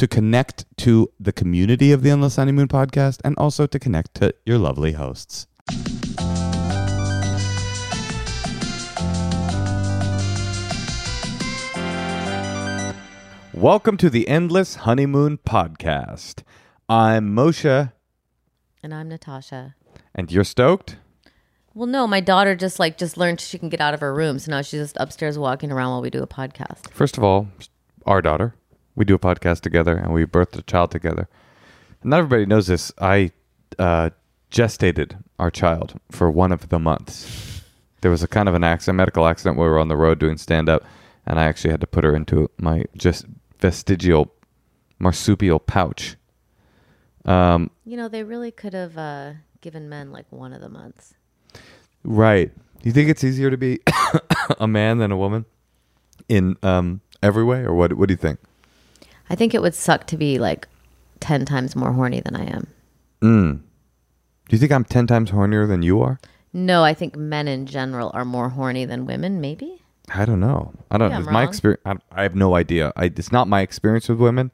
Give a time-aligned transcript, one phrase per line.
[0.00, 4.34] To connect to the community of the Endless Honeymoon podcast and also to connect to
[4.46, 5.46] your lovely hosts.
[13.52, 16.44] Welcome to the Endless Honeymoon podcast.
[16.88, 17.92] I'm Moshe,
[18.82, 19.74] And I'm Natasha.
[20.14, 20.96] and you're stoked?
[21.74, 24.38] Well, no, my daughter just like just learned she can get out of her room,
[24.38, 26.88] so now she's just upstairs walking around while we do a podcast.
[26.90, 27.48] First of all,
[28.06, 28.54] our daughter.
[29.00, 31.26] We do a podcast together and we birthed a child together.
[32.04, 32.92] Not everybody knows this.
[33.00, 33.30] I
[33.78, 34.10] uh,
[34.50, 37.62] gestated our child for one of the months.
[38.02, 40.18] There was a kind of an accident, medical accident where we were on the road
[40.18, 40.84] doing stand up,
[41.24, 43.24] and I actually had to put her into my just
[43.58, 44.34] vestigial
[44.98, 46.16] marsupial pouch.
[47.24, 49.32] Um, You know, they really could have uh,
[49.62, 51.14] given men like one of the months.
[52.04, 52.52] right.
[52.54, 53.80] Do you think it's easier to be
[54.60, 55.46] a man than a woman
[56.28, 57.94] in um, every way, or what?
[57.94, 58.40] What do you think?
[59.30, 60.68] I think it would suck to be like
[61.20, 62.66] 10 times more horny than I am.
[63.22, 63.60] Mm.
[64.48, 66.18] Do you think I'm 10 times hornier than you are?
[66.52, 69.82] No, I think men in general are more horny than women, maybe.
[70.12, 70.72] I don't know.
[70.90, 71.12] I don't.
[71.12, 71.80] Yeah, my experience.
[71.84, 72.92] I, I have no idea.
[72.96, 74.50] I, it's not my experience with women.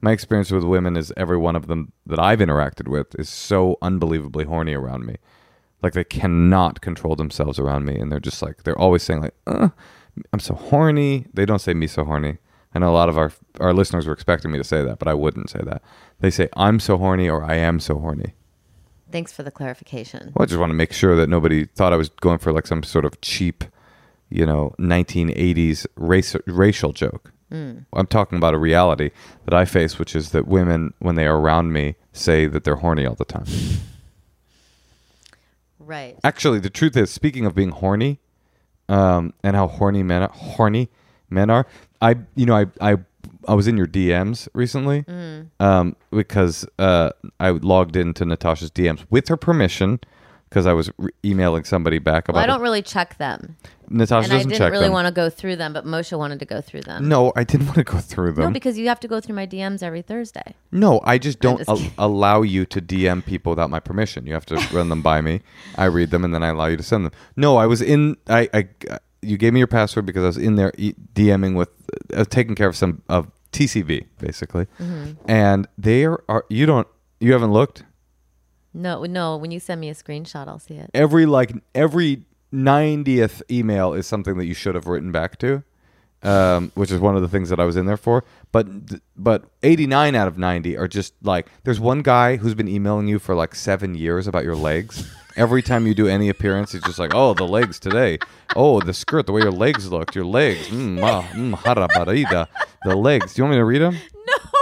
[0.00, 3.78] My experience with women is every one of them that I've interacted with is so
[3.80, 5.16] unbelievably horny around me.
[5.80, 9.34] Like they cannot control themselves around me, and they're just like they're always saying like,
[9.46, 9.68] uh,
[10.32, 12.38] "I'm so horny." They don't say "me so horny."
[12.76, 15.08] I know a lot of our our listeners were expecting me to say that, but
[15.08, 15.82] I wouldn't say that.
[16.20, 18.34] They say "I'm so horny" or "I am so horny."
[19.10, 20.32] Thanks for the clarification.
[20.34, 22.66] Well, I just want to make sure that nobody thought I was going for like
[22.66, 23.64] some sort of cheap,
[24.28, 27.32] you know, 1980s race, racial joke.
[27.50, 29.12] I'm talking about a reality
[29.44, 32.76] that I face, which is that women, when they are around me, say that they're
[32.76, 33.46] horny all the time.
[35.78, 36.18] Right.
[36.24, 38.18] Actually, the truth is, speaking of being horny,
[38.88, 40.90] um, and how horny men are, horny
[41.30, 41.66] men are,
[42.00, 42.96] I, you know, I, I,
[43.48, 45.04] I was in your DMs recently,
[45.60, 47.10] um, because uh,
[47.40, 50.00] I logged into Natasha's DMs with her permission,
[50.48, 52.36] because I was re- emailing somebody back about.
[52.36, 53.56] Well, I don't really check them.
[53.88, 54.92] Natasha and I doesn't didn't check really them.
[54.94, 57.08] want to go through them, but Moshe wanted to go through them.
[57.08, 58.44] no, I didn't want to go through them.
[58.46, 60.54] No, because you have to go through my DMs every Thursday.
[60.72, 64.26] No, I just don't just al- allow you to DM people without my permission.
[64.26, 65.40] You have to run them by me.
[65.76, 67.12] I read them and then I allow you to send them.
[67.36, 68.16] No, I was in.
[68.28, 68.68] I, I
[69.26, 71.68] you gave me your password because I was in there DMing with,
[72.14, 75.12] uh, taking care of some of TCV basically, Mm-hmm.
[75.30, 76.44] and they are, are.
[76.48, 76.86] You don't.
[77.20, 77.84] You haven't looked.
[78.74, 79.36] No, no.
[79.36, 80.90] When you send me a screenshot, I'll see it.
[80.92, 85.62] Every like every ninetieth email is something that you should have written back to.
[86.22, 88.24] um, which is one of the things that I was in there for.
[88.52, 88.66] But
[89.16, 93.18] but 89 out of 90 are just like there's one guy who's been emailing you
[93.18, 95.08] for like seven years about your legs.
[95.36, 98.18] Every time you do any appearance, he's just like, "Oh, the legs today.
[98.54, 100.14] Oh, the skirt, the way your legs looked.
[100.14, 100.68] Your legs.
[100.68, 102.46] Mm, ah, mm, harabarida.
[102.84, 103.34] The legs.
[103.34, 103.96] Do you want me to read them?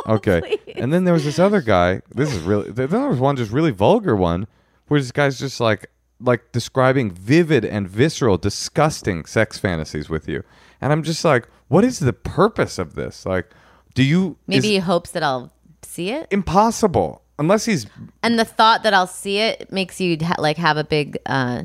[0.07, 0.15] No.
[0.15, 0.41] Okay.
[0.41, 0.75] please.
[0.77, 2.03] And then there was this other guy.
[2.15, 2.71] This is really.
[2.71, 4.47] Then there was one just really vulgar one,
[4.89, 5.87] where this guy's just like
[6.21, 10.43] like describing vivid and visceral, disgusting sex fantasies with you.
[10.81, 13.25] And I'm just like, what is the purpose of this?
[13.27, 13.51] Like,
[13.95, 16.27] do you Maybe is he hopes that I'll see it.
[16.31, 17.87] impossible unless he's
[18.23, 21.65] And the thought that I'll see it makes you ha- like have a big uh,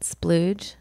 [0.00, 0.74] splooge.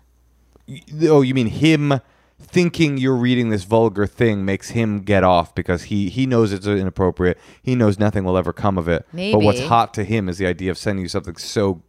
[1.04, 2.00] oh, you mean him
[2.42, 6.68] thinking you're reading this vulgar thing makes him get off because he he knows it's
[6.68, 7.38] inappropriate.
[7.62, 9.06] He knows nothing will ever come of it.
[9.14, 11.82] But what's hot to him is the idea of sending you something so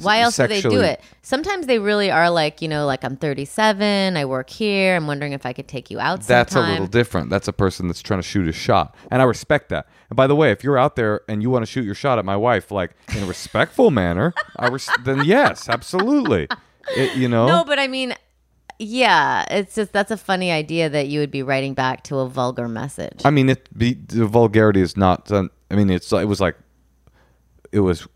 [0.00, 1.00] Why else do they do it?
[1.22, 4.96] Sometimes they really are like, you know, like I'm 37, I work here.
[4.96, 7.30] I'm wondering if I could take you out That's a little different.
[7.30, 9.86] That's a person that's trying to shoot a shot, and I respect that.
[10.10, 12.18] And by the way, if you're out there and you want to shoot your shot
[12.18, 16.48] at my wife, like in a respectful manner, I res- then yes, absolutely.
[16.96, 18.14] It- you know, No, but I mean,
[18.78, 22.28] yeah, it's just that's a funny idea that you would be writing back to a
[22.28, 23.20] vulgar message.
[23.24, 25.30] I mean, it be, the vulgarity is not.
[25.32, 26.56] uh, I mean, it's it was like
[27.72, 28.06] it was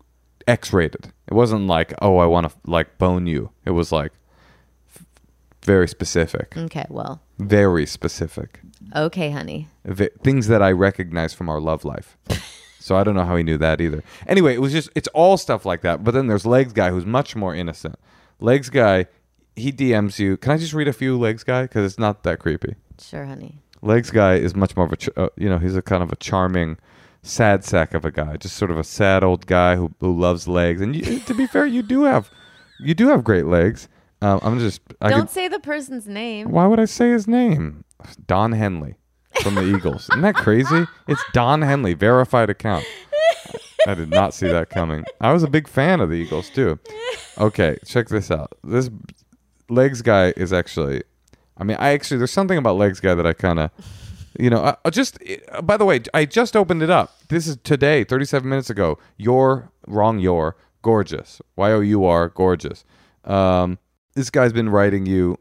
[0.47, 1.11] X-rated.
[1.27, 3.51] It wasn't like oh, I want to like bone you.
[3.65, 4.11] It was like
[4.95, 5.05] f-
[5.63, 8.59] very specific, okay, well, very specific.
[8.95, 9.67] okay, honey.
[9.85, 12.17] v- things that I recognize from our love life.
[12.79, 14.03] so I don't know how he knew that either.
[14.27, 16.03] Anyway, it was just it's all stuff like that.
[16.03, 17.95] But then there's Legs guy who's much more innocent.
[18.39, 19.05] Legs guy,
[19.55, 20.37] he DMs you.
[20.37, 22.75] Can I just read a few Legs guy because it's not that creepy.
[22.99, 23.59] Sure, honey.
[23.81, 26.11] Legs guy is much more of a ch- uh, you know he's a kind of
[26.11, 26.77] a charming.
[27.25, 30.45] Sad sack of a guy, just sort of a sad old guy who, who loves
[30.45, 30.81] legs.
[30.81, 32.29] And you, to be fair, you do have,
[32.81, 33.87] you do have great legs.
[34.21, 36.51] Um, I'm just, I Don't could, say the person's name.
[36.51, 37.85] why would I say his name?
[38.27, 38.95] Don Henley
[39.41, 40.09] from the Eagles.
[40.09, 40.85] Isn't that crazy?
[41.07, 42.83] It's Don Henley, verified account.
[43.87, 45.05] I did not see that coming.
[45.21, 46.77] I was a big fan of the Eagles too.
[47.37, 48.51] Okay, check this out.
[48.65, 48.89] This
[49.73, 51.03] legs guy is actually.
[51.57, 53.71] I mean, I actually there's something about legs guy that I kind of,
[54.39, 55.17] you know, I, I just.
[55.51, 57.15] uh, by the way, I just opened it up.
[57.29, 58.97] This is today, 37 minutes ago.
[59.17, 60.19] You're wrong.
[60.19, 61.41] You're gorgeous.
[61.55, 62.85] Y o u r gorgeous.
[63.23, 63.79] Um,
[64.15, 65.37] this guy's been writing you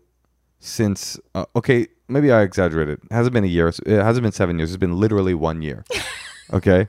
[0.60, 1.18] since.
[1.34, 3.00] Uh, okay, maybe I exaggerated.
[3.04, 3.68] It hasn't been a year.
[3.68, 4.70] It hasn't been seven years.
[4.70, 5.84] It's been literally one year.
[6.52, 6.88] okay,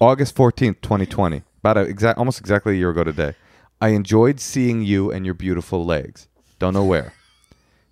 [0.00, 1.42] August 14th, 2020.
[1.60, 3.34] About a exact, almost exactly a year ago today.
[3.80, 6.28] I enjoyed seeing you and your beautiful legs.
[6.58, 7.12] Don't know where.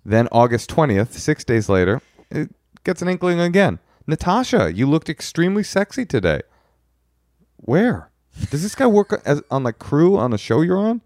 [0.05, 2.49] Then August 20th, six days later, it
[2.83, 3.79] gets an inkling again.
[4.07, 6.41] Natasha, you looked extremely sexy today.
[7.57, 8.09] Where?
[8.51, 11.01] Does this guy work as, on the crew on the show you're on?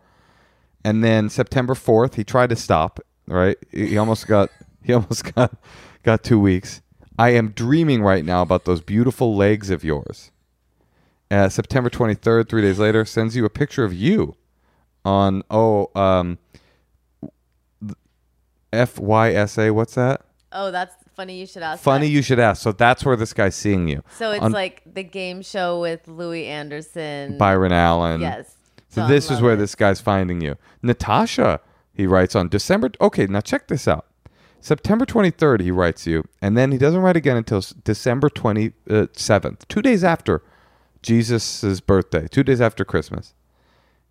[0.83, 3.57] And then September 4th, he tried to stop, right?
[3.71, 4.50] He almost got
[4.83, 5.56] he almost got
[6.03, 6.81] got 2 weeks.
[7.17, 10.31] I am dreaming right now about those beautiful legs of yours.
[11.29, 14.35] Uh, September 23rd, 3 days later, sends you a picture of you
[15.06, 16.38] on oh um
[18.74, 20.21] FYSA, what's that?
[20.51, 21.39] Oh, that's funny.
[21.39, 21.83] You should ask.
[21.83, 22.12] Funny that.
[22.12, 22.62] you should ask.
[22.62, 24.04] So that's where this guy's seeing you.
[24.18, 27.38] So it's on like the game show with Louie Anderson.
[27.38, 28.21] Byron Allen.
[28.21, 28.56] Yes.
[28.89, 29.60] So John this is where Lovitz.
[29.60, 30.56] this guy's finding you.
[30.81, 31.62] Natasha,
[31.94, 32.89] he writes on December.
[33.00, 34.06] Okay, now check this out.
[34.62, 39.66] September 23rd, he writes you, and then he doesn't write again until December 27th, uh,
[39.69, 40.44] two days after
[41.01, 43.33] Jesus' birthday, two days after Christmas.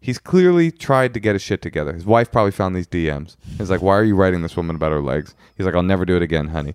[0.01, 1.93] He's clearly tried to get his shit together.
[1.93, 3.37] His wife probably found these DMs.
[3.59, 5.35] He's like, Why are you writing this woman about her legs?
[5.57, 6.75] He's like, I'll never do it again, honey.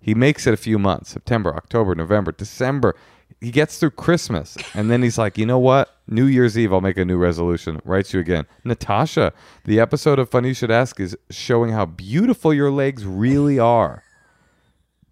[0.00, 2.94] He makes it a few months September, October, November, December.
[3.40, 4.56] He gets through Christmas.
[4.74, 5.90] And then he's like, You know what?
[6.06, 7.80] New Year's Eve, I'll make a new resolution.
[7.84, 8.44] Writes you again.
[8.64, 9.32] Natasha,
[9.64, 14.02] the episode of Funny You Should Ask is showing how beautiful your legs really are.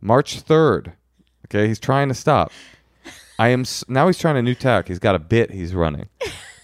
[0.01, 0.93] March 3rd.
[1.47, 2.51] Okay, he's trying to stop.
[3.39, 4.89] I am s- now he's trying a new tack.
[4.89, 6.09] He's got a bit he's running.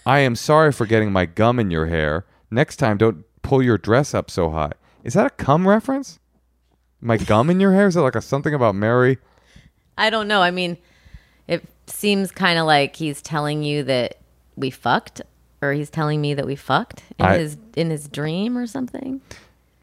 [0.09, 2.25] I am sorry for getting my gum in your hair.
[2.51, 4.73] Next time, don't pull your dress up so high.
[5.05, 6.19] Is that a cum reference?
[7.03, 7.87] My gum in your hair?
[7.89, 9.19] Is that like a something about Mary?
[9.99, 10.41] I don't know.
[10.41, 10.79] I mean,
[11.47, 14.17] it seems kind of like he's telling you that
[14.57, 15.21] we fucked,
[15.61, 19.21] or he's telling me that we fucked in I- his in his dream or something.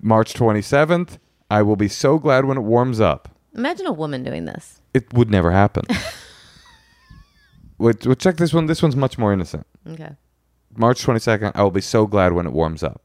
[0.02, 1.20] March 27th.
[1.52, 3.30] I will be so glad when it warms up.
[3.54, 4.82] Imagine a woman doing this.
[4.96, 5.86] It would never happen.
[7.78, 8.66] wait, wait, check this one.
[8.66, 9.66] This one's much more innocent.
[9.88, 10.12] Okay.
[10.76, 11.52] March 22nd.
[11.56, 13.02] I will be so glad when it warms up.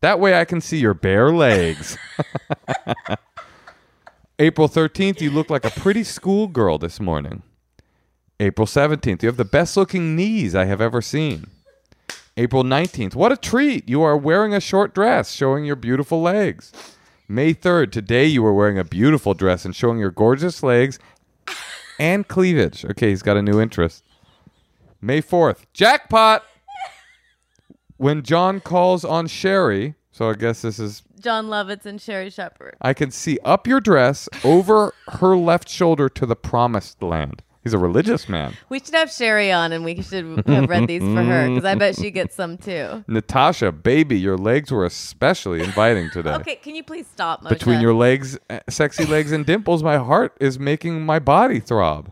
[0.00, 1.98] That way I can see your bare legs.
[4.38, 7.42] April 13th, you look like a pretty schoolgirl this morning.
[8.38, 11.46] April 17th, you have the best looking knees I have ever seen.
[12.36, 13.88] April 19th, what a treat!
[13.88, 16.72] You are wearing a short dress showing your beautiful legs.
[17.26, 21.00] May 3rd, today you were wearing a beautiful dress and showing your gorgeous legs
[21.98, 22.84] and cleavage.
[22.84, 24.04] Okay, he's got a new interest.
[25.00, 26.44] May 4th, jackpot!
[27.96, 32.76] When John calls on Sherri, so I guess this is Jon Lovitz and Sherri Shepherd.
[32.80, 37.42] I can see up your dress over her left shoulder to the promised land.
[37.68, 38.56] He's a religious man.
[38.70, 41.74] We should have Sherri on and we should have read these for her because I
[41.74, 43.04] bet she gets some too.
[43.08, 46.30] Natasha, baby, your legs were especially inviting today.
[46.36, 47.50] Okay, can you please stop, Moshe?
[47.50, 52.10] Between your legs, uh, sexy legs, and dimples, my heart is making my body throb.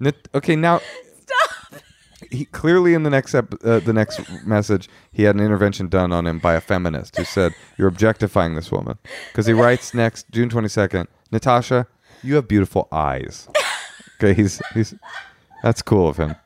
[0.00, 0.80] Nat- okay, now
[1.20, 1.82] Stop!
[2.30, 6.10] he clearly in the next ep- uh, the next message he had an intervention done
[6.10, 8.96] on him by a feminist who said you're objectifying this woman
[9.30, 11.86] because he writes next June 22nd Natasha
[12.22, 13.48] you have beautiful eyes
[14.16, 14.94] okay he's he's
[15.62, 16.36] that's cool of him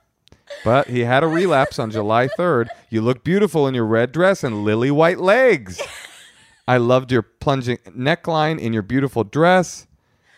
[0.65, 4.45] but he had a relapse on July 3rd you look beautiful in your red dress
[4.45, 5.81] and lily white legs
[6.69, 9.87] I loved your plunging neckline in your beautiful dress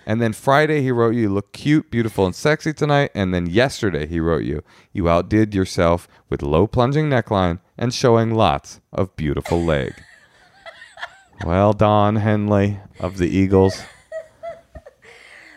[0.07, 3.11] and then Friday he wrote you, you look cute, beautiful, and sexy tonight.
[3.15, 4.63] And then yesterday he wrote you,
[4.93, 9.95] you outdid yourself with low plunging neckline and showing lots of beautiful leg.
[11.45, 13.83] well, Don Henley of the Eagles.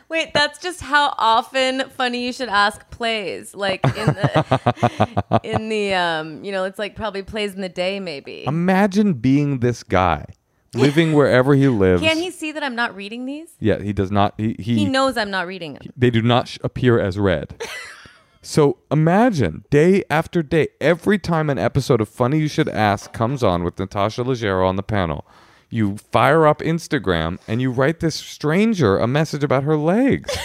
[0.07, 3.55] Wait, that's just how often funny you should ask plays.
[3.55, 7.99] Like in the in the um, you know, it's like probably plays in the day
[7.99, 8.43] maybe.
[8.45, 10.25] Imagine being this guy,
[10.75, 12.01] living wherever he lives.
[12.01, 13.49] Can he see that I'm not reading these?
[13.59, 14.35] Yeah, he does not.
[14.37, 15.81] He, he, He knows I'm not reading them.
[15.97, 17.61] they do not sh- appear as red.
[18.41, 23.41] so imagine day after day, every time an episode of Funny You Should Ask comes
[23.43, 25.25] on with Natasha Leggero on the panel,
[25.69, 30.35] you fire up Instagram and you write this stranger a message about her legs.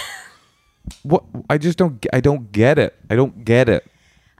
[1.02, 1.24] what?
[1.48, 2.04] I just don't.
[2.12, 2.96] I don't get it.
[3.08, 3.86] I don't get it.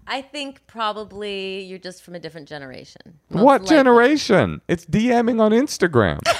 [0.06, 3.20] I think probably you're just from a different generation.
[3.28, 3.76] What likely.
[3.76, 4.60] generation?
[4.66, 6.18] It's DMing on Instagram.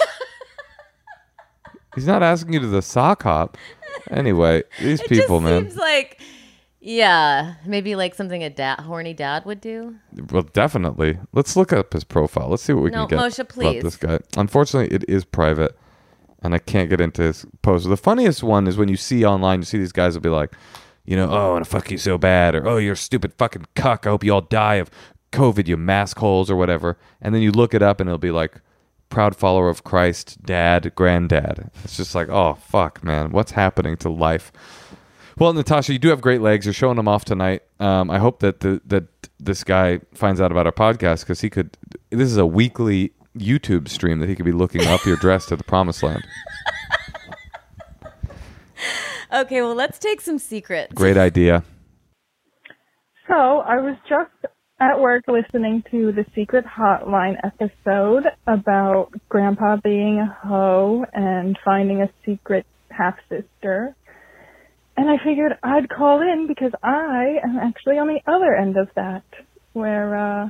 [1.95, 3.57] He's not asking you to the sock hop.
[4.11, 5.63] Anyway, these It people, just man.
[5.65, 6.21] seems like
[6.81, 9.97] yeah, maybe like something a dad, horny dad would do.
[10.31, 11.19] Well, definitely.
[11.33, 12.49] Let's look up his profile.
[12.49, 13.83] Let's see what we No, can get Moshe, about please.
[13.83, 14.19] this guy.
[14.37, 15.77] Unfortunately, it is private,
[16.43, 17.89] and I can't get into his post.
[17.89, 20.55] The funniest one is when you see online, you see these guys will be like,
[21.05, 24.07] you know, oh, to fuck you so bad, or oh, you're a stupid fucking cuck.
[24.07, 24.91] I hope you all die of
[25.33, 26.99] COVID, you mask holes, or whatever.
[27.21, 28.61] And then you look it up, and it'll be like,
[29.11, 31.71] proud follower of Christ, dad, granddad.
[31.85, 34.53] It's just like, oh fuck, man, what's happening to life?
[35.39, 36.67] Well, Natasha, you do have great legs.
[36.67, 37.63] You're showing them off tonight.
[37.79, 39.05] Um, I hope that the, that
[39.39, 41.77] this guy finds out about our podcast because he could.
[42.11, 45.57] This is a weekly YouTube stream that he could be looking up your dress to
[45.57, 46.25] the promised land.
[49.33, 50.93] Okay, well, let's take some secrets.
[50.93, 51.63] Great idea.
[53.29, 60.19] So I was just at work listening to the Secret Hotline episode about Grandpa being
[60.19, 63.95] a hoe and finding a secret half sister.
[65.01, 68.89] And I figured I'd call in because I am actually on the other end of
[68.97, 69.25] that,
[69.73, 70.49] where uh,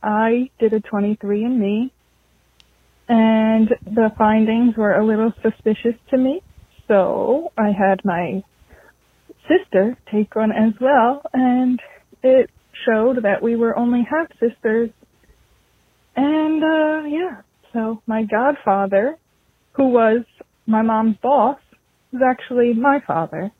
[0.00, 1.90] I did a 23andMe,
[3.08, 6.42] and the findings were a little suspicious to me.
[6.86, 8.44] So I had my
[9.48, 11.80] sister take one as well, and
[12.22, 12.50] it
[12.86, 14.90] showed that we were only half sisters.
[16.14, 17.40] And uh yeah,
[17.72, 19.18] so my godfather,
[19.72, 20.24] who was
[20.68, 21.58] my mom's boss,
[22.16, 23.50] was actually my father.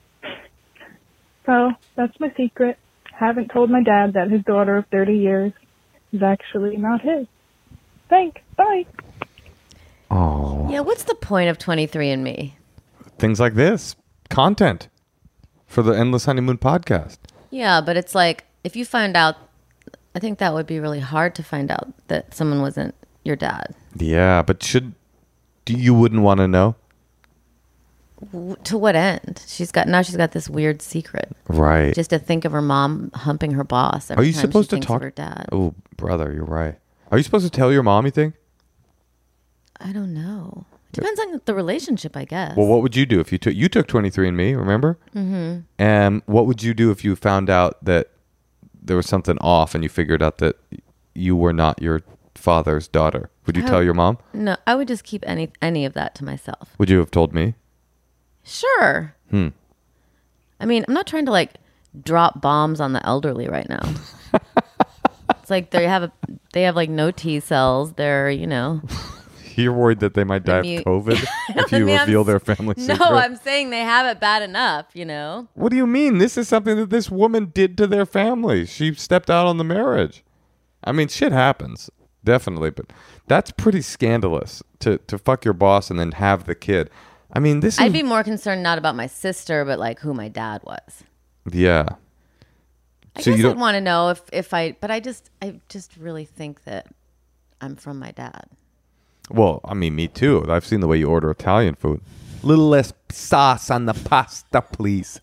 [1.44, 2.78] So that's my secret.
[3.12, 5.52] Haven't told my dad that his daughter of 30 years
[6.12, 7.26] is actually not his.
[8.08, 8.40] Thanks.
[8.56, 8.86] Bye.
[10.10, 12.52] Oh, Yeah, what's the point of 23andMe?
[13.18, 13.96] things like this
[14.28, 14.88] content
[15.66, 17.16] for the Endless Honeymoon podcast.
[17.50, 19.36] Yeah, but it's like if you find out,
[20.14, 22.94] I think that would be really hard to find out that someone wasn't
[23.24, 23.74] your dad.
[23.96, 24.92] Yeah, but should
[25.64, 26.76] do you wouldn't want to know?
[28.64, 29.42] To what end?
[29.46, 30.00] She's got now.
[30.02, 31.30] She's got this weird secret.
[31.48, 31.94] Right.
[31.94, 34.10] Just to think of her mom humping her boss.
[34.10, 35.02] Every Are you time supposed to talk?
[35.02, 35.46] Her dad.
[35.52, 36.78] Oh, brother, you're right.
[37.10, 38.06] Are you supposed to tell your mom?
[38.06, 38.34] You think?
[39.80, 40.64] I don't know.
[40.92, 42.56] Depends on the relationship, I guess.
[42.56, 44.56] Well, what would you do if you took you took 23andMe?
[44.56, 44.98] Remember?
[45.14, 45.60] Mm-hmm.
[45.78, 48.10] And what would you do if you found out that
[48.82, 50.56] there was something off and you figured out that
[51.14, 52.00] you were not your
[52.34, 53.28] father's daughter?
[53.44, 54.16] Would you I tell would- your mom?
[54.32, 56.70] no, I would just keep any any of that to myself.
[56.78, 57.54] Would you have told me?
[58.46, 59.14] Sure.
[59.30, 59.48] Hmm.
[60.60, 61.54] I mean, I'm not trying to like
[62.02, 63.82] drop bombs on the elderly right now.
[65.30, 66.12] it's like they have a
[66.52, 67.94] they have like no T cells.
[67.94, 68.80] They're you know.
[69.56, 71.22] You're worried that they might die Maybe- of COVID
[71.56, 72.98] if I you mean, I'm reveal their family secret.
[72.98, 74.86] No, I'm saying they have it bad enough.
[74.94, 75.48] You know.
[75.54, 76.18] What do you mean?
[76.18, 78.66] This is something that this woman did to their family.
[78.66, 80.22] She stepped out on the marriage.
[80.84, 81.90] I mean, shit happens,
[82.22, 82.92] definitely, but
[83.26, 86.90] that's pretty scandalous to to fuck your boss and then have the kid.
[87.32, 90.14] I mean, this is I'd be more concerned not about my sister, but like who
[90.14, 91.04] my dad was.
[91.50, 91.86] yeah.
[93.16, 95.30] I So guess you I'd don't- want to know if if I, but I just
[95.42, 96.86] I just really think that
[97.60, 98.44] I'm from my dad.
[99.30, 100.44] Well, I mean, me too.
[100.48, 102.00] I've seen the way you order Italian food.
[102.42, 105.20] Little less sauce on the pasta, please.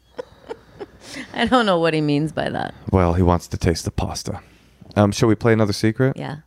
[1.33, 2.74] I don't know what he means by that.
[2.91, 4.41] Well, he wants to taste the pasta.
[4.95, 6.17] Um, shall we play another secret?
[6.17, 6.38] Yeah.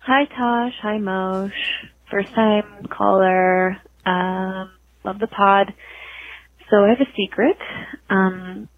[0.00, 1.52] Hi Tosh, hi Mosh.
[2.14, 3.76] First time caller.
[4.06, 4.70] Um,
[5.04, 5.74] love the pod.
[6.70, 7.56] So I have a secret.
[8.08, 8.68] Um,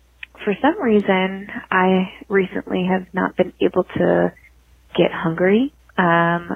[0.43, 4.33] for some reason, I recently have not been able to
[4.97, 5.75] get hungry.
[5.99, 6.49] Um,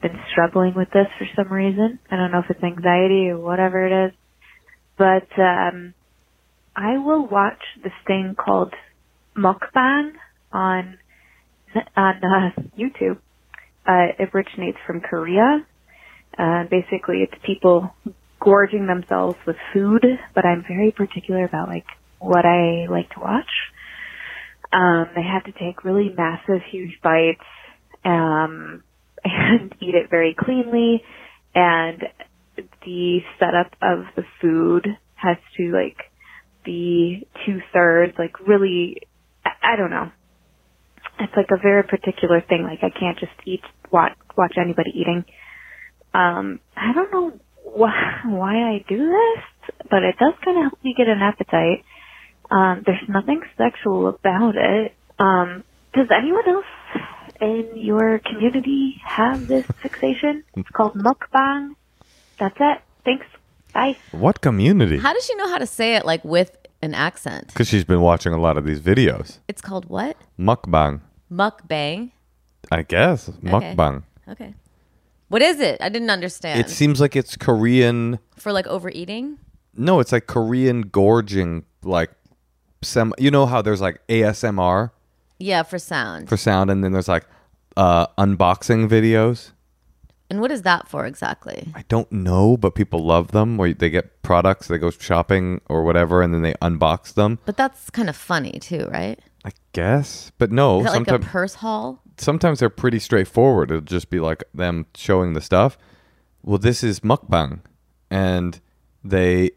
[0.00, 1.98] been struggling with this for some reason.
[2.08, 4.12] I don't know if it's anxiety or whatever it is,
[4.96, 5.92] but um,
[6.76, 8.72] I will watch this thing called
[9.36, 10.12] mukbang
[10.52, 10.98] on
[11.96, 13.18] on uh, YouTube.
[13.88, 15.66] Uh, it originates from Korea.
[16.38, 17.94] Uh, basically, it's people
[18.40, 21.84] gorging themselves with food, but I'm very particular about like
[22.18, 23.50] what I like to watch.
[24.72, 27.44] Um, they have to take really massive, huge bites,
[28.04, 28.82] um,
[29.24, 31.02] and eat it very cleanly.
[31.54, 32.02] And
[32.84, 35.98] the setup of the food has to like
[36.64, 39.02] be two thirds, like really,
[39.44, 40.10] I, I don't know.
[41.20, 42.62] It's like a very particular thing.
[42.64, 43.60] Like I can't just eat,
[43.90, 45.24] watch, watch anybody eating.
[46.14, 47.30] Um, I don't know
[47.64, 51.84] wh- why I do this, but it does kind of help me get an appetite.
[52.50, 54.92] Um, there's nothing sexual about it.
[55.18, 55.64] Um,
[55.94, 56.64] does anyone else
[57.40, 60.44] in your community have this fixation?
[60.56, 61.70] It's called mukbang.
[62.38, 62.78] That's it.
[63.04, 63.26] Thanks.
[63.72, 63.96] Bye.
[64.10, 64.98] What community?
[64.98, 67.46] How does she know how to say it like with an accent?
[67.48, 69.38] Because she's been watching a lot of these videos.
[69.48, 70.16] It's called what?
[70.38, 71.00] Mukbang.
[71.32, 72.10] Mukbang.
[72.70, 73.28] I guess.
[73.42, 74.02] Mukbang.
[74.28, 74.54] Okay.
[75.32, 75.80] What is it?
[75.80, 76.60] I didn't understand.
[76.60, 78.18] It seems like it's Korean.
[78.36, 79.38] For like overeating?
[79.74, 82.10] No, it's like Korean gorging, like
[82.82, 83.14] some.
[83.16, 84.90] You know how there's like ASMR
[85.38, 86.28] Yeah, for sound.
[86.28, 87.24] for sound, and then there's like
[87.78, 89.52] uh, unboxing videos.
[90.28, 91.72] and what is that for exactly?
[91.74, 93.56] I don't know, but people love them.
[93.56, 97.38] Where they get products, they go shopping or whatever, and then they unbox them.
[97.46, 99.18] But that's kind of funny too, right?
[99.44, 100.78] I guess, but no.
[100.80, 102.02] Is that like a Sometimes, purse haul?
[102.18, 103.70] sometimes they're pretty straightforward.
[103.70, 105.76] It'll just be like them showing the stuff.
[106.42, 107.60] Well, this is mukbang,
[108.10, 108.60] and
[109.04, 109.50] they,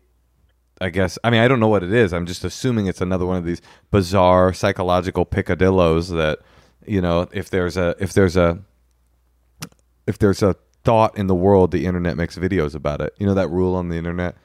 [0.82, 2.14] I guess, I mean, I don't know what it is.
[2.14, 6.40] I'm just assuming it's another one of these bizarre psychological picadillos that,
[6.88, 8.60] you know, if there's a if there's a
[10.08, 13.14] if there's a thought in the world, the internet makes videos about it.
[13.20, 14.36] You know that rule on the internet.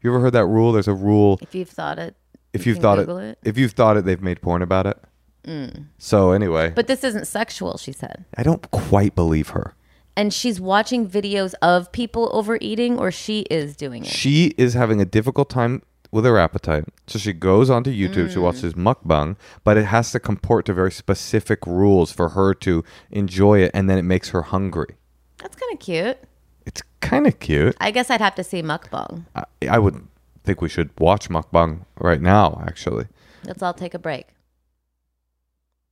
[0.00, 0.72] You ever heard that rule?
[0.72, 2.14] There's a rule If you've thought it.
[2.52, 3.38] If you you've thought it, it.
[3.44, 4.98] if you've thought it, they've made porn about it.
[5.44, 5.86] Mm.
[5.98, 8.24] So anyway, But this isn't sexual, she said.
[8.36, 9.74] I don't quite believe her.
[10.16, 14.08] And she's watching videos of people overeating or she is doing it.
[14.08, 16.84] She is having a difficult time with her appetite.
[17.06, 18.42] So she goes onto YouTube, she mm.
[18.42, 23.60] watches mukbang, but it has to comport to very specific rules for her to enjoy
[23.60, 24.96] it, and then it makes her hungry.
[25.38, 26.18] That's kind of cute.
[26.66, 27.76] It's kind of cute.
[27.80, 29.24] I guess I'd have to see mukbang.
[29.34, 30.06] I, I would
[30.48, 33.06] think we should watch mukbang right now, actually.
[33.44, 34.28] Let's all take a break.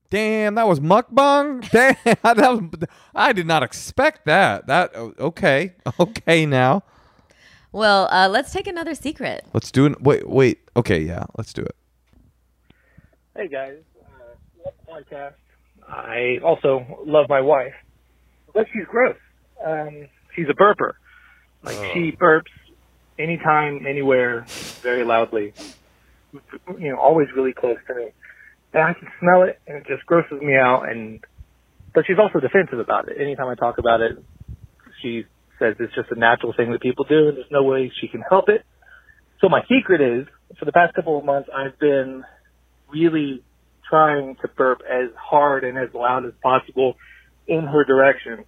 [0.08, 1.68] Damn, that was mukbang.
[1.78, 4.66] Damn, that was, I did not expect that.
[4.66, 6.46] That okay, okay.
[6.46, 6.84] Now
[7.70, 9.44] Well, uh, let's take another secret.
[9.52, 10.00] let's do it.
[10.00, 10.60] Wait, wait.
[10.74, 11.76] Okay, yeah, let's do it.
[13.36, 13.76] Hey guys,
[14.64, 15.34] uh, podcast.
[15.86, 17.74] I also love my wife,
[18.54, 19.18] but she's gross.
[19.62, 20.92] Um, she's a burper.
[21.62, 22.54] Like she burps
[23.18, 24.44] anytime, anywhere,
[24.82, 25.52] very loudly.
[26.78, 28.08] You know, always really close to me,
[28.74, 30.88] and I can smell it, and it just grosses me out.
[30.88, 31.24] And
[31.94, 33.16] but she's also defensive about it.
[33.20, 34.22] Anytime I talk about it,
[35.02, 35.24] she
[35.58, 38.22] says it's just a natural thing that people do, and there's no way she can
[38.28, 38.64] help it.
[39.40, 40.26] So my secret is,
[40.58, 42.24] for the past couple of months, I've been
[42.90, 43.42] really
[43.88, 46.96] trying to burp as hard and as loud as possible
[47.46, 48.44] in her direction.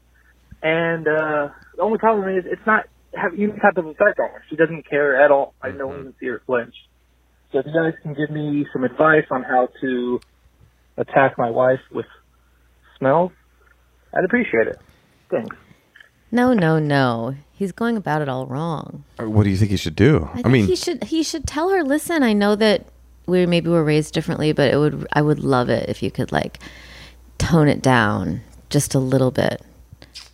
[0.62, 4.44] And uh, the only problem is it's not having any type of effect on her.
[4.50, 5.54] She doesn't care at all.
[5.62, 6.74] I don't even see her flinch.
[7.52, 10.20] So if you guys can give me some advice on how to
[10.96, 12.06] attack my wife with
[12.98, 13.32] smells,
[14.14, 14.78] I'd appreciate it.
[15.30, 15.56] Thanks.
[16.30, 17.36] No, no, no.
[17.52, 19.04] He's going about it all wrong.
[19.18, 20.28] Uh, What do you think he should do?
[20.34, 22.86] I, I, mean, he should he should tell her, listen, I know that
[23.26, 26.32] we maybe were raised differently, but it would I would love it if you could
[26.32, 26.58] like
[27.38, 29.62] tone it down just a little bit.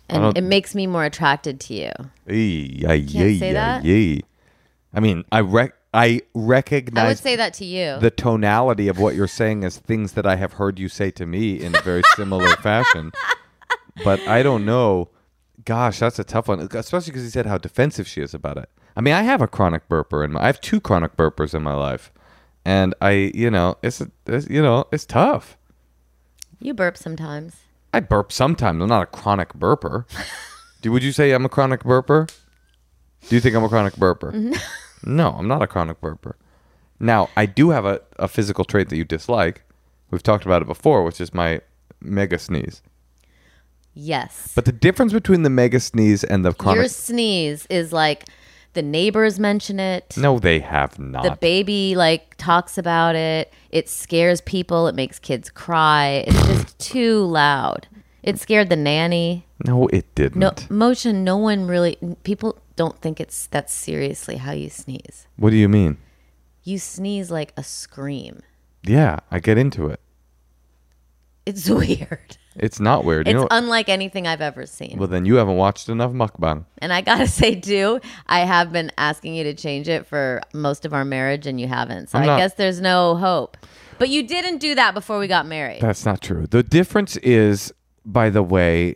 [0.07, 1.91] And it makes me more attracted to you.
[2.29, 3.85] Ee, yeah, yeah, say yeah, that?
[3.85, 4.19] yeah.
[4.93, 7.97] I mean, I rec- I recognize I would say that to you.
[7.99, 11.25] the tonality of what you're saying is things that I have heard you say to
[11.25, 13.11] me in a very similar fashion.
[14.03, 15.09] But I don't know.
[15.63, 18.69] Gosh, that's a tough one, especially because he said how defensive she is about it.
[18.95, 21.73] I mean, I have a chronic burper, and I have two chronic burpers in my
[21.73, 22.11] life,
[22.63, 25.57] and I, you know, it's, it's you know, it's tough.
[26.59, 27.55] you burp sometimes.
[27.95, 28.81] I burp sometimes.
[28.81, 30.05] I'm not a chronic burper.
[30.81, 32.29] Do would you say I'm a chronic burper?
[33.29, 34.55] Do you think I'm a chronic burper?
[35.07, 36.33] No, I'm not a chronic burper.
[36.99, 39.61] Now, I do have a, a physical trait that you dislike.
[40.09, 41.61] We've talked about it before, which is my
[42.01, 42.81] mega sneeze.
[43.93, 44.51] Yes.
[44.55, 46.77] But the difference between the mega sneeze and the chronic.
[46.77, 48.25] Your sneeze is like
[48.75, 50.15] the neighbors mention it.
[50.17, 51.23] no, they have not.
[51.23, 53.51] The baby like talks about it.
[53.71, 54.87] It scares people.
[54.87, 56.23] It makes kids cry.
[56.27, 57.87] It's just too loud.
[58.21, 59.45] It scared the nanny.
[59.65, 60.39] no, it didn't.
[60.39, 61.23] No motion.
[61.23, 61.97] No one really.
[62.23, 65.27] People don't think it's that's seriously how you sneeze.
[65.37, 65.97] What do you mean?
[66.63, 68.41] You sneeze like a scream.
[68.83, 69.99] Yeah, I get into it.
[71.45, 72.37] It's weird.
[72.57, 73.27] It's not weird.
[73.27, 74.95] You It's know, unlike anything I've ever seen.
[74.97, 76.65] well, then you haven't watched enough mukbang.
[76.79, 80.85] And I gotta say too, I have been asking you to change it for most
[80.85, 82.09] of our marriage, and you haven't.
[82.09, 83.57] So I'm I not- guess there's no hope.
[83.97, 85.81] But you didn't do that before we got married.
[85.81, 86.47] That's not true.
[86.47, 87.73] The difference is,
[88.05, 88.95] by the way,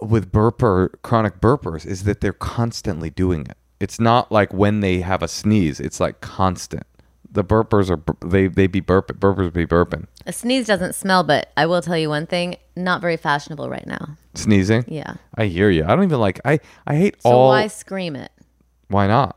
[0.00, 3.56] with burper chronic burpers, is that they're constantly doing it.
[3.80, 5.78] It's not like when they have a sneeze.
[5.78, 6.84] It's like constant.
[7.34, 10.06] The burpers are they they be burp burpers be burping.
[10.24, 13.86] A sneeze doesn't smell, but I will tell you one thing: not very fashionable right
[13.86, 14.16] now.
[14.34, 14.84] Sneezing.
[14.86, 15.14] Yeah.
[15.34, 15.84] I hear you.
[15.84, 16.40] I don't even like.
[16.44, 17.32] I I hate all.
[17.32, 17.48] So all.
[17.48, 18.30] why scream it?
[18.86, 19.36] Why not?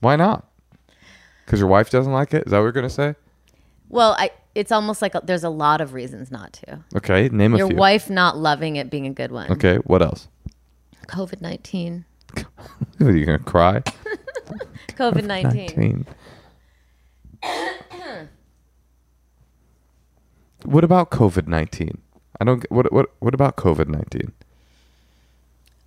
[0.00, 0.48] why not?
[1.44, 2.46] Because your wife doesn't like it.
[2.46, 3.14] Is that what you're gonna say?
[3.88, 4.32] Well, I.
[4.56, 6.80] It's almost like a, there's a lot of reasons not to.
[6.96, 7.76] Okay, name a Your few.
[7.76, 9.52] wife not loving it being a good one.
[9.52, 10.26] Okay, what else?
[11.06, 12.04] COVID nineteen.
[13.00, 13.82] Are you gonna cry?
[14.96, 16.06] COVID nineteen.
[20.64, 21.98] what about COVID nineteen?
[22.40, 22.64] I don't.
[22.70, 24.32] What what what about COVID nineteen?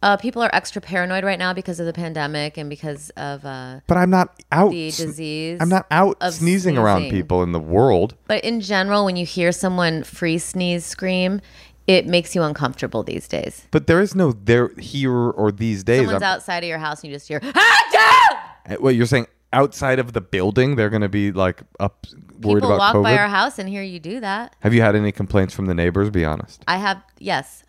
[0.03, 3.81] Uh, people are extra paranoid right now because of the pandemic and because of uh,
[3.85, 4.71] But I'm not out.
[4.71, 5.59] the disease.
[5.61, 8.15] I'm not out of sneezing, around people in the world.
[8.25, 11.39] But in general, when you hear someone free sneeze scream,
[11.85, 13.67] it makes you uncomfortable these days.
[13.69, 15.99] But there is no there here or these days.
[15.99, 19.27] Someone's I'm- outside of your house and you just hear, ah, Uh, what you're saying?
[19.53, 22.07] Outside of the building, they're going to be like up
[22.39, 23.03] worried People about walk COVID.
[23.03, 24.55] by our house and hear you do that.
[24.61, 26.09] Have you had any complaints from the neighbors?
[26.09, 26.63] Be honest.
[26.67, 27.63] I have, yes,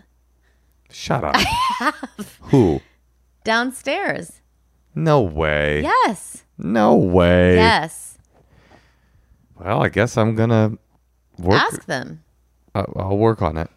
[0.90, 1.34] Shut up.
[2.42, 2.80] Who?
[3.44, 4.40] downstairs.
[4.94, 5.82] No way.
[5.82, 7.56] Yes, No way.
[7.56, 8.18] yes.
[9.58, 10.72] Well, I guess I'm gonna
[11.38, 11.60] work.
[11.60, 12.22] Ask them.
[12.74, 13.70] I- I'll work on it.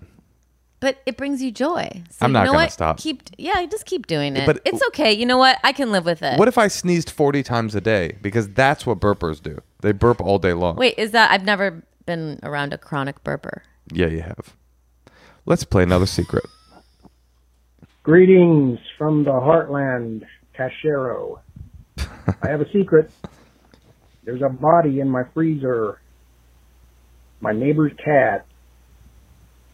[0.85, 1.89] But it brings you joy.
[2.11, 2.71] So I'm you not know gonna what?
[2.71, 2.97] stop.
[2.99, 4.45] Keep, yeah, just keep doing it.
[4.45, 5.11] But- it's okay.
[5.11, 5.57] You know what?
[5.63, 6.37] I can live with it.
[6.37, 8.17] What if I sneezed 40 times a day?
[8.21, 9.59] Because that's what burpers do.
[9.81, 10.75] They burp all day long.
[10.75, 11.31] Wait, is that?
[11.31, 13.61] I've never been around a chronic burper.
[13.91, 14.55] Yeah, you have.
[15.47, 16.45] Let's play another secret.
[18.03, 21.39] Greetings from the heartland, Cachero.
[21.97, 23.09] I have a secret.
[24.23, 25.99] There's a body in my freezer.
[27.41, 28.45] My neighbor's cat.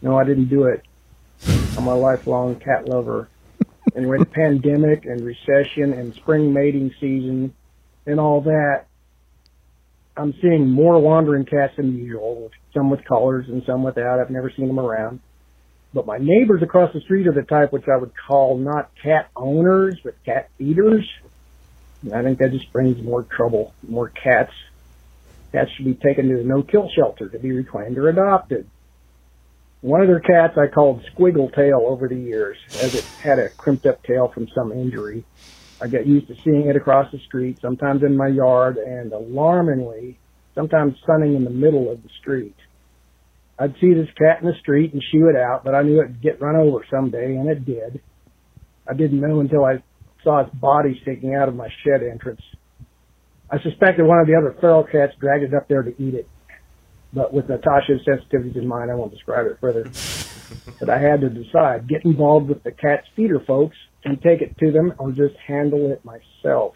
[0.00, 0.82] No, I didn't do it.
[1.76, 3.28] I'm a lifelong cat lover.
[3.94, 7.54] And with pandemic and recession and spring mating season
[8.06, 8.86] and all that,
[10.16, 12.50] I'm seeing more wandering cats than usual.
[12.74, 14.20] Some with collars and some without.
[14.20, 15.20] I've never seen them around.
[15.94, 19.30] But my neighbors across the street are the type which I would call not cat
[19.34, 21.08] owners, but cat feeders.
[22.02, 24.52] And I think that just brings more trouble, more cats.
[25.52, 28.68] Cats should be taken to the no-kill shelter to be reclaimed or adopted.
[29.82, 33.48] One of their cats I called Squiggle Tail over the years, as it had a
[33.48, 35.24] crimped up tail from some injury.
[35.80, 40.20] I got used to seeing it across the street, sometimes in my yard, and alarmingly,
[40.54, 42.54] sometimes sunning in the middle of the street.
[43.58, 46.22] I'd see this cat in the street and shoo it out, but I knew it'd
[46.22, 48.00] get run over someday, and it did.
[48.88, 49.82] I didn't know until I
[50.22, 52.42] saw its body sticking out of my shed entrance.
[53.50, 56.28] I suspected one of the other feral cats dragged it up there to eat it.
[57.12, 59.90] But with Natasha's sensitivities in mind, I won't describe it further.
[60.80, 64.56] but I had to decide, get involved with the cat's feeder folks and take it
[64.58, 66.74] to them or just handle it myself.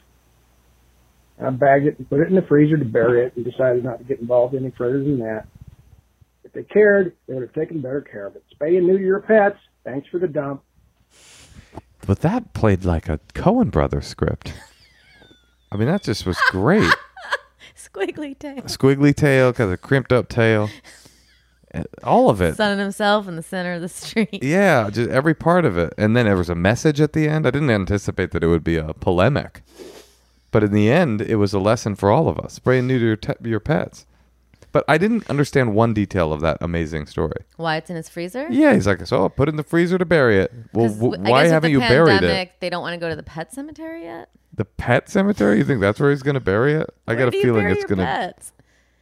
[1.42, 3.98] I bagged it and put it in the freezer to bury it and decided not
[3.98, 5.46] to get involved any further than that.
[6.44, 8.44] If they cared, they would have taken better care of it.
[8.58, 9.58] Spay and neuter your pets.
[9.84, 10.62] Thanks for the dump.
[12.06, 14.54] But that played like a Coen Brothers script.
[15.70, 16.90] I mean, that just was great.
[17.96, 18.62] Squiggly tail.
[18.62, 20.68] Squiggly tail, got of crimped up tail.
[22.04, 22.56] All of it.
[22.56, 24.28] Sunning himself in the center of the street.
[24.42, 25.92] Yeah, just every part of it.
[25.98, 27.46] And then there was a message at the end.
[27.46, 29.62] I didn't anticipate that it would be a polemic.
[30.50, 32.54] But in the end, it was a lesson for all of us.
[32.54, 34.06] Spray and neuter your, te- your pets.
[34.72, 37.44] But I didn't understand one detail of that amazing story.
[37.56, 38.46] Why it's in his freezer?
[38.50, 40.52] Yeah, he's like, so I'll put it in the freezer to bury it.
[40.72, 42.20] Well, 'Cause w- w- I why guess with haven't the you buried it?
[42.20, 44.30] pandemic, They don't want to go to the pet cemetery yet.
[44.56, 45.58] The pet cemetery?
[45.58, 46.88] You think that's where he's going to bury it?
[47.06, 48.04] I Where got a you feeling bury it's your going to.
[48.04, 48.52] pets?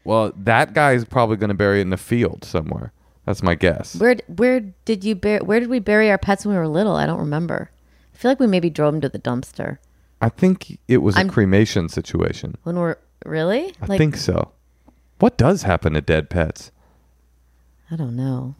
[0.05, 2.93] Well, that guy is probably going to bury it in a field somewhere.
[3.25, 3.97] That's my guess.
[3.97, 5.41] Where where did you bury?
[5.43, 6.95] Where did we bury our pets when we were little?
[6.97, 7.71] I don't remember.
[8.13, 9.79] I feel like we maybe drove them to the dumpster
[10.21, 12.57] I think it was a I'm- cremation situation.
[12.65, 13.75] when we're Really?
[13.81, 14.53] I think so.
[15.19, 16.71] What does happen to dead pets?
[17.91, 18.55] I don't know.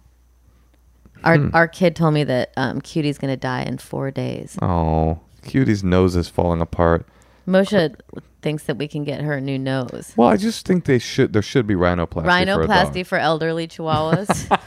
[1.23, 1.51] Our Hmm.
[1.55, 4.57] our kid told me that um, Cutie's gonna die in four days.
[4.63, 7.07] Oh, Cutie's nose is falling apart.
[7.47, 7.95] Moshe
[8.43, 10.13] thinks that we can get her a new nose.
[10.17, 11.33] Well, I just think they should.
[11.33, 12.55] There should be rhinoplasty.
[12.55, 12.67] for.
[12.67, 14.59] Rhinoplasty for elderly chihuahuas.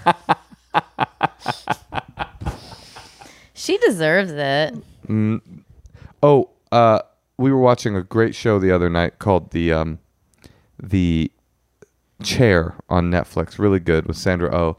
[3.54, 4.76] she deserves it.
[6.24, 7.00] Oh, uh,
[7.38, 10.00] we were watching a great show the other night called the um,
[10.82, 11.32] the
[12.24, 13.60] Chair on Netflix.
[13.60, 14.78] Really good with Sandra Oh,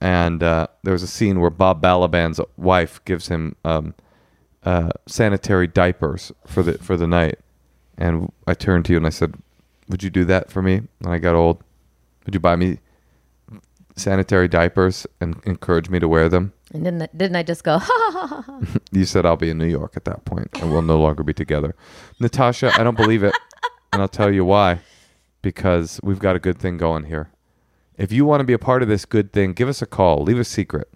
[0.00, 3.94] and uh, there was a scene where Bob Balaban's wife gives him um,
[4.66, 7.38] uh, sanitary diapers for the for the night,
[7.96, 9.34] and I turned to you and I said,
[9.88, 11.62] "Would you do that for me when I got old?
[12.24, 12.80] Would you buy me
[13.94, 17.78] sanitary diapers and encourage me to wear them?" And didn't I, didn't I just go?
[17.88, 18.60] Ha, ha, ha.
[18.90, 21.32] You said I'll be in New York at that point and we'll no longer be
[21.34, 21.74] together.
[22.18, 23.34] Natasha, I don't believe it.
[23.92, 24.80] And I'll tell you why.
[25.42, 27.30] Because we've got a good thing going here.
[27.96, 30.22] If you want to be a part of this good thing, give us a call.
[30.22, 30.88] Leave a secret.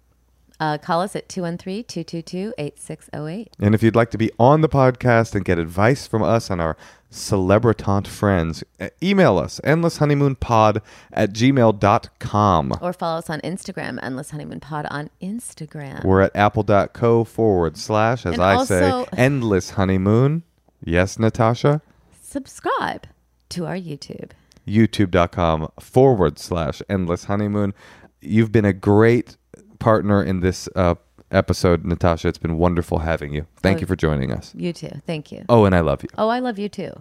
[0.61, 3.47] Uh, call us at 213-222-8608.
[3.59, 6.61] And if you'd like to be on the podcast and get advice from us and
[6.61, 6.77] our
[7.11, 8.63] celebritant friends,
[9.03, 12.75] email us endlesshoneymoonpod at gmail.com.
[12.81, 16.05] Or follow us on Instagram, endlesshoneymoonpod on Instagram.
[16.05, 20.43] We're at apple.co forward slash, as And I say, endless honeymoon.
[20.85, 21.81] Yes, Natasha?
[22.21, 23.07] Subscribe
[23.49, 24.31] to our YouTube.
[24.67, 27.73] youtube.com forward slash endless honeymoon.
[28.21, 29.37] You've been a great
[29.81, 30.95] partner in this uh,
[31.33, 32.29] episode, Natasha.
[32.29, 33.47] It's been wonderful having you.
[33.63, 33.81] Thank Oh.
[33.81, 34.53] you for joining us.
[34.55, 34.91] You too.
[35.07, 35.45] Thank you.
[35.49, 36.09] Oh, and I love you.
[36.17, 36.93] Oh, I love you too.